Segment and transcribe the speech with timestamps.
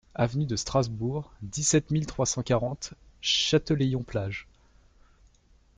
[0.15, 4.47] Avenue de Strasbourg, dix-sept mille trois cent quarante Châtelaillon-Plage